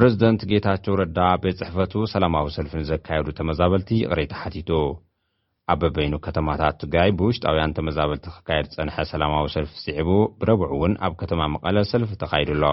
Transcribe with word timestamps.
ፕሬዚደንት 0.00 0.42
ጌታቸው 0.50 0.92
ረዳ 1.00 1.16
ቤት 1.40 1.56
ጽሕፈቱ 1.62 1.92
ሰላማዊ 2.12 2.44
ሰልፍን 2.54 2.84
ዘካየዱ 2.90 3.26
ተመዛበልቲ 3.38 3.88
ይቕረይቲ 4.02 4.32
ሓቲቱ 4.42 4.70
ኣብ 5.72 5.80
በበይኑ 5.82 6.14
ከተማታት 6.26 6.78
ትግራይ 6.82 7.10
ብውሽጣውያን 7.18 7.74
ተመዛበልቲ 7.78 8.24
ክካየድ 8.36 8.66
ዝጸንሐ 8.70 8.96
ሰላማዊ 9.10 9.44
ሰልፊ 9.56 9.72
ስዕቡ 9.82 10.08
ብረብዑ 10.42 10.68
እውን 10.76 10.94
ኣብ 11.08 11.14
ከተማ 11.22 11.40
መቐለ 11.54 11.82
ሰልፊ 11.92 12.12
ተኻይዱኣሎ 12.22 12.64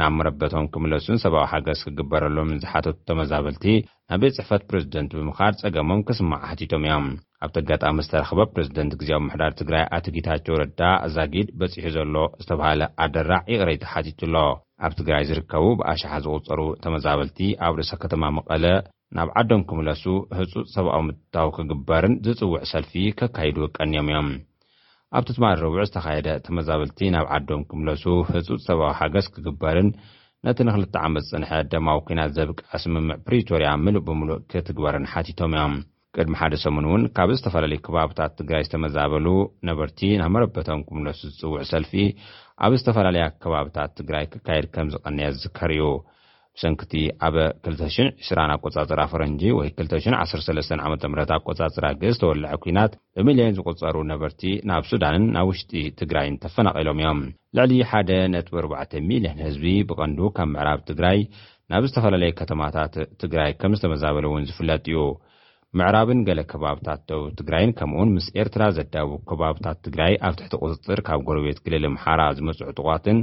ናብ 0.00 0.12
መረበቶም 0.18 0.66
ክምለሱን 0.74 1.20
ሰብዊ 1.24 1.42
ሓገዝ 1.52 1.80
ክግበረሎም 1.88 2.48
ምንዝሓተቱ 2.52 2.98
ተመዛበልቲ 3.10 3.64
ናብ 4.12 4.20
ቤት 4.24 4.34
ጽሕፈት 4.40 4.64
ፕረዝደንት 4.72 5.12
ብምኻድ 5.20 5.54
ጸገሞም 5.62 6.04
ክስማዕ 6.10 6.42
ሓቲቶም 6.50 6.84
እዮም 6.88 7.06
ኣብ 7.44 7.52
ተጋጣሚ 7.58 7.96
ዝተረኽበ 8.08 8.40
ፕረዚደንት 8.54 8.92
ግዜ 9.02 9.12
ምሕዳር 9.26 9.54
ትግራይ 9.62 9.86
ኣቲ 9.98 10.06
ጌታቸው 10.18 10.58
ረዳ 10.64 10.82
ኣዛጊድ 11.06 11.48
በጺሑ 11.60 11.86
ዘሎ 11.98 12.16
ዝተብሃለ 12.42 12.82
ኣደራዕ 13.04 13.44
ይቕረይቲ 13.54 13.84
ሓቲቱ 13.94 14.20
ኣሎ 14.30 14.36
ኣብ 14.84 14.92
ትግራይ 14.98 15.22
ዝርከቡ 15.28 15.64
ብኣሽሓ 15.80 16.12
ዝቝፀሩ 16.24 16.60
ተመዛበልቲ 16.84 17.38
ኣብ 17.66 17.74
ርእሰ 17.78 17.92
ከተማ 18.02 18.22
መቐለ 18.36 18.64
ናብ 19.16 19.28
ዓዶም 19.40 19.62
ክምለሱ 19.68 20.04
ህፁፅ 20.38 20.62
ሰብኣዊ 20.74 21.00
ምታዊ 21.06 21.46
ክግበርን 21.56 22.14
ዝፅውዕ 22.24 22.60
ሰልፊ 22.70 22.92
ከካይዱ 23.18 23.58
ቀን 23.76 23.94
ዮም 23.98 24.08
እዮም 24.12 24.28
ኣብቲትማል 25.18 25.56
ረቡዑ 25.64 25.80
ዝተኻየደ 25.88 26.28
ተመዛበልቲ 26.46 27.00
ናብ 27.14 27.26
ዓዶም 27.36 27.62
ክምለሱ 27.70 28.04
ህፁፅ 28.30 28.58
ሰብዊ 28.66 28.88
ሓገዝ 28.98 29.28
ክግበርን 29.36 29.88
ነቲ 30.48 30.58
ንክልተ 30.68 30.94
ዓመት 31.06 31.24
ዝፅንሐ 31.30 31.50
ደማዊ 31.72 31.98
ኩናት 32.08 32.30
ዘብቀ 32.38 32.60
ስምምዕ 32.84 33.18
ፕሪቶርያ 33.28 33.70
ምሉእ 33.84 34.04
ብምሉእ 34.08 34.42
ክትግበርን 34.50 35.10
ሓቲቶም 35.12 35.52
እዮም 35.58 35.74
ቅድሚ 36.16 36.34
ሓደ 36.40 36.54
ሰሙን 36.62 36.86
እውን 36.88 37.02
ካብ 37.16 37.30
ዝተፈላለየ 37.38 37.78
ከባብታት 37.86 38.32
ትግራይ 38.40 38.62
ዝተመዛበሉ 38.66 39.26
ነበርቲ 39.68 40.00
ናብ 40.20 40.30
መረበቶም 40.34 40.82
ኩምሎሱ 40.88 41.20
ዝፅውዕ 41.36 41.62
ሰልፊ 41.70 41.92
ኣብ 42.66 42.72
ዝተፈላለያ 42.80 43.24
ከባብታት 43.44 43.90
ትግራይ 44.00 44.24
ክካየድ 44.32 44.66
ከም 44.74 44.88
ዝቐንየ 44.92 45.26
ዝዝከር 45.36 45.70
እዩ 45.76 45.86
ብሰንክቲ 46.56 46.92
ኣብ 47.26 47.36
220 47.68 48.38
ኣቆጻጽራ 48.56 49.00
ፈረንጂ 49.12 49.42
ወይ 49.58 49.68
213 49.78 50.74
ዓ 50.84 50.88
ም 51.12 51.24
ኣቆጻጽራ 51.38 51.86
ግ 52.02 52.12
ዝተወላዐ 52.16 52.52
ኩናት 52.64 52.92
ብሚልዮን 53.18 53.56
ዝቝጸሩ 53.58 53.96
ነበርቲ 54.12 54.42
ናብ 54.70 54.84
ሱዳንን 54.90 55.24
ናብ 55.36 55.48
ውሽጢ 55.50 55.74
ትግራይን 56.02 56.38
ተፈናቒሎም 56.44 57.00
እዮም 57.02 57.22
ልዕሊ 57.58 57.74
ሓደ 57.90 58.10
ነ 58.36 58.44
ብ4ሚል0ን 58.54 59.40
ህዝቢ 59.48 59.66
ብቐንዱ 59.90 60.20
ካብ 60.38 60.48
ምዕራብ 60.54 60.80
ትግራይ 60.92 61.20
ናብ 61.72 61.82
ዝተፈላለየ 61.90 62.32
ከተማታት 62.42 62.94
ትግራይ 63.24 63.52
ከም 63.62 63.74
ዝተመዛበሉ 63.80 64.24
እውን 64.32 64.44
ዝፍለጥ 64.50 64.82
እዩ 64.92 64.98
ምዕራብን 65.78 66.20
ገለ 66.26 66.40
ከባብታት 66.50 67.00
ደቡ 67.10 67.22
ትግራይን 67.38 67.70
ከምኡውን 67.78 68.12
ምስ 68.16 68.26
ኤርትራ 68.40 68.62
ዘዳቡ 68.76 69.10
ከባብታት 69.28 69.78
ትግራይ 69.86 70.12
ኣብ 70.26 70.34
ትሕቲ 70.38 70.54
ቕጽጽር 70.62 70.98
ካብ 71.06 71.20
ጐረቤት 71.28 71.58
ክልል 71.64 71.84
ምሓራ 71.94 72.20
ዝመጹዑ 72.38 72.68
ጥቓትን 72.78 73.18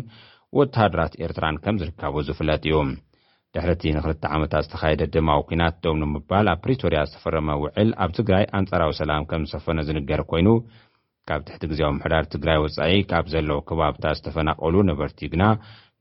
ወተሃደራት 0.58 1.14
ኤርትራን 1.26 1.58
ከም 1.64 1.76
ዝርከቡ 1.82 2.16
ዝፍለጥ 2.28 2.62
እዩ 2.70 2.76
ድሕሪ 3.56 3.72
ቲ 3.82 3.86
ንኽልተ 3.98 4.24
ዓመታት 4.36 4.66
ዝተኻየደ 4.68 5.04
ድማዊ 5.14 5.40
ኲናት 5.50 5.78
ዶም 5.84 5.98
ንምባል 6.02 6.48
ኣብ 6.54 6.60
ፕሬቶርያ 6.66 7.00
ዝተፈረመ 7.10 7.50
ውዕል 7.64 7.90
ኣብ 8.04 8.12
ትግራይ 8.20 8.46
ኣንጸራዊ 8.60 8.94
ሰላም 9.02 9.28
ከም 9.30 9.44
ዝሰፈነ 9.50 9.80
ዝንገር 9.88 10.22
ኰይኑ 10.32 10.48
ካብ 11.30 11.42
ትሕቲ 11.48 11.64
ግዜ 11.72 11.82
ኣምሕዳር 11.92 12.26
ትግራይ 12.34 12.60
ወጻኢ 12.66 12.94
ካብ 13.12 13.26
ዘለዉ 13.34 13.58
ከባብታት 13.70 14.18
ዝተፈናቐሉ 14.20 14.76
ነበርቲ 14.92 15.20
ግና 15.36 15.44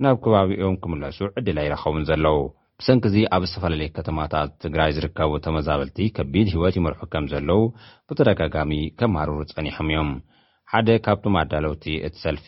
ናብ 0.05 0.17
ከባቢኦም 0.27 0.77
ክምለሱ 0.83 1.19
ዕድለ 1.39 1.57
ኣይረኸቡን 1.65 2.07
ዘለዉ 2.11 2.39
ሰንኪ 2.87 3.05
ዚ 3.15 3.17
ኣብ 3.37 3.43
ዝተፈላለየ 3.49 3.89
ከተማታት 3.97 4.51
ትግራይ 4.65 4.91
ዚርከቡ 4.97 5.31
ተመዛበልቲ 5.47 5.99
ከቢድ 6.17 6.47
ህይወት 6.53 6.75
ይመርሑ 6.79 7.01
ከም 7.13 7.25
ዘለዉ 7.33 7.59
ብተደጋጋሚ 8.09 8.71
ኬማሃሩሩ 8.99 9.41
ጸኒሖም 9.51 9.89
እዮም 9.93 10.11
ሓደ 10.73 10.89
ካብቶም 11.07 11.35
ኣዳሎውቲ 11.43 11.85
እቲ 12.07 12.15
ሰልፊ 12.25 12.47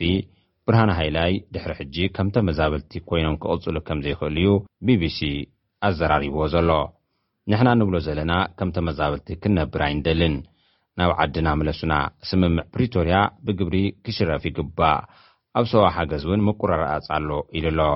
ብርሃና 0.68 0.90
ሃይላይ 1.00 1.32
ድሕሪ 1.54 1.72
ሕጂ 1.80 1.96
ከም 2.18 2.28
ተመዛበልቲ 2.36 2.92
ኰይኖም 3.10 3.36
ኪቕጽሉ 3.42 3.76
ከም 3.88 3.98
ዘይኽእሉ 4.04 4.36
እዩ 4.44 4.50
bቢሲ 4.86 5.18
ኣዘራሪብዎ 5.88 6.42
ዘሎ 6.54 6.70
ንሕና 7.52 7.68
ንብሎ 7.80 7.96
ዘለና 8.06 8.32
ከም 8.58 8.70
ተመዛበልቲ 8.78 9.28
ክንነብራ 9.42 9.82
ይንደልን 9.92 10.34
ናብ 11.00 11.10
ዓድና 11.24 11.48
መለሱና 11.60 11.92
ስምምዕ 12.30 12.64
ፕሪቶርያ 12.76 13.16
ብግብሪ 13.46 13.76
ኪሽረፊ 14.06 14.44
ይግባእ 14.50 15.00
ኣብ 15.58 15.64
ሰዋ 15.74 15.84
ሓገዝ 15.96 16.24
እውን 16.28 16.40
ምቁራርኣጽኣሎ 16.48 17.28
ኢሉ 17.58 17.66
ኣሎ 17.74 17.88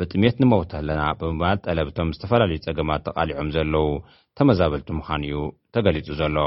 ብጥሜት 0.00 0.36
ንመውት 0.42 0.70
ኣለና 0.78 1.02
ብምባል 1.18 1.56
ጠለብ 1.64 1.88
እቶም 1.90 2.08
ዝተፈላለዩ 2.14 2.58
ጸገማት 2.64 3.02
ተቓሊዖም 3.08 3.48
ዘለዉ 3.56 3.86
ተመዛበልቲ 4.38 4.88
ምዃን 4.98 5.22
እዩ 5.28 5.36
ተገሊጹ 5.74 6.08
ዘሎ 6.20 6.38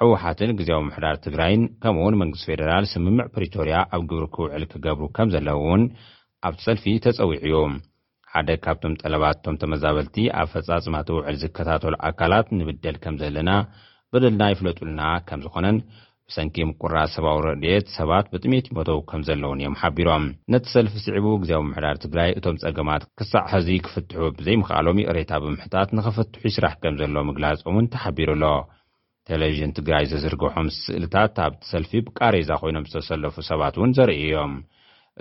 ሕውሓትን 0.00 0.50
ግዜዊ 0.58 0.78
ምሕዳር 0.88 1.16
ትግራይን 1.24 1.62
ከምኡ 1.82 2.02
እውን 2.02 2.18
መንግስቲ 2.20 2.46
ፌደራል 2.50 2.84
ስምምዕ 2.92 3.24
ፕሪቶርያ 3.34 3.78
ኣብ 3.96 4.02
ግብሪ 4.10 4.24
ኪውዕል 4.34 4.64
ኪገብሩ 4.72 5.04
ከም 5.16 5.28
ዘለዉ 5.34 5.56
እውን 5.64 5.82
ኣብቲ 6.48 6.60
ሰልፊ 6.66 6.84
ተጸዊዕ 7.06 7.38
እዩ 7.46 7.56
ሓደ 8.32 8.48
ካብቶም 8.64 8.94
ጠለባእቶም 9.02 9.58
ተመዛበልቲ 9.62 10.16
ኣብ 10.40 10.48
ፈጻጽማ 10.54 10.96
ት 11.08 11.16
ውዕል 11.16 11.36
ዚከታተሉ 11.42 11.94
ኣካላት 12.10 12.46
ንብደል 12.58 12.98
ከም 13.04 13.16
ዘለና 13.22 13.50
ብደልና 14.12 14.42
ይፍለጡልና 14.52 15.02
ከም 15.30 15.40
ዝዀነን 15.46 15.78
ብሰንኪ 16.30 16.56
ምቁራ 16.70 16.94
ሰብዊ 17.12 17.30
ረድየት 17.44 17.86
ሰባት 17.98 18.26
ብጥሜት 18.32 18.66
ይመተው 18.70 18.98
ከም 19.10 19.20
ዘለውን 19.28 19.60
እዮም 19.62 19.76
ሓቢሮም 19.80 20.24
ነቲ 20.52 20.64
ሰልፊ 20.74 20.92
ስዕቡ 21.04 21.26
ግዜኣብ 21.42 21.62
ምሕዳር 21.68 21.96
ትግራይ 22.04 22.30
እቶም 22.38 22.56
ፀገማት 22.64 23.02
ክሳዕ 23.18 23.44
ሕዚ 23.52 23.68
ክፍትሑ 23.86 24.18
ብዘይምኽኣሎም 24.38 24.98
ይቕሬታ 25.02 25.32
ብምሕታት 25.44 25.88
ንኸፍትሑ 25.98 26.42
ይስራሕ 26.50 26.74
ከም 26.82 26.96
ዘሎ 27.02 27.16
ምግላጾምውን 27.28 27.90
ተሓቢሩ 27.94 28.30
ኣሎ 28.38 28.44
ቴለቭዥን 29.30 29.72
ትግራይ 29.78 30.04
ዘዝርግሖም 30.12 30.66
ስእልታት 30.82 31.38
ኣብቲ 31.46 31.62
ሰልፊ 31.74 31.90
ብቃሬዛ 32.08 32.50
ኮይኖም 32.64 32.86
ዝተሰለፉ 32.90 33.34
ሰባት 33.50 33.74
እውን 33.78 33.90
ዘርእዮም 33.98 34.52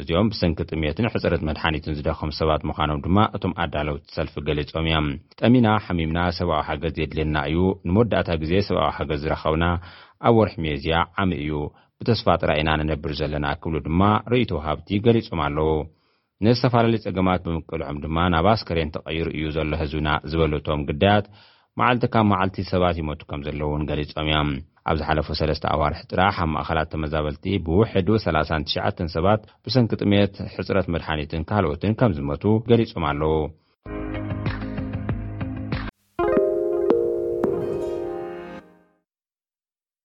እዚኦም 0.01 0.27
ብሰንኪ 0.31 0.59
ጥሜትን 0.71 1.07
ሕፅረት 1.13 1.43
መድሓኒትን 1.47 1.95
ዝደኸሙ 1.99 2.29
ሰባት 2.39 2.61
ምዃኖም 2.69 2.99
ድማ 3.05 3.17
እቶም 3.37 3.53
ኣዳለውቲ 3.63 4.03
ሰልፊ 4.17 4.33
ገሊፆም 4.47 4.87
እዮም 4.89 5.05
ጠሚና 5.39 5.67
ሓሚምና 5.85 6.19
ሰብዊ 6.39 6.57
ሓገዝ 6.67 6.97
የድልየና 7.01 7.37
እዩ 7.51 7.61
ንመወዳእታ 7.89 8.29
ግዜ 8.43 8.53
ሰብኣዊ 8.67 8.91
ሓገዝ 8.97 9.21
ዝረኸብና 9.25 9.63
ኣብ 10.25 10.35
ወርሒ 10.39 10.55
ሜዝያ 10.63 10.95
ዓሚ 11.21 11.31
እዩ 11.43 11.51
ብተስፋ 11.99 12.27
ጥራ 12.41 12.51
ኢና 12.59 12.69
ንነብር 12.79 13.11
ዘለና 13.19 13.45
ክብሉ 13.61 13.75
ድማ 13.87 14.01
ርእቲ 14.31 14.51
ሃብቲ 14.65 14.87
ገሊፆም 15.05 15.39
ኣለው 15.45 15.69
ነዝተፈላለዩ 16.45 16.99
ጸገማት 17.05 17.41
ብምቅልዖም 17.45 17.97
ድማ 18.03 18.17
ናብ 18.33 18.47
ኣስከሬን 18.53 18.91
ተቐይር 18.95 19.27
እዩ 19.37 19.45
ዘሎ 19.55 19.71
ህዝብና 19.81 20.09
ዝበለቶም 20.31 20.81
ግዳያት 20.89 21.25
መዓልቲ 21.79 22.03
ካብ 22.13 22.25
መዓልቲ 22.31 22.57
ሰባት 22.71 22.95
ይመቱ 23.01 23.21
ከም 23.29 23.41
ዘለእውን 23.47 23.85
ገሊፆም 23.89 24.23
እዮም 24.31 24.49
ኣብ 24.89 24.95
ዝሓለፉ 24.99 25.27
ሰለስተ 25.41 25.65
ኣዋርሒ 25.75 26.01
ጥራሕ 26.11 26.35
ኣብ 26.43 26.49
ማእኸላት 26.55 26.91
ተመዛበልቲ 26.93 27.45
ብውሕዱ 27.65 28.07
39ሽ 28.25 28.75
ሰባት 29.15 29.41
ብሰንክጥሜት 29.65 30.35
ሕፅረት 30.55 30.87
መድሓኒትን 30.95 31.45
ካልኦትን 31.51 31.95
ከም 32.01 32.13
ዝመቱ 32.19 32.45
ገሊፆም 32.73 33.05
ኣለዉ 33.13 33.37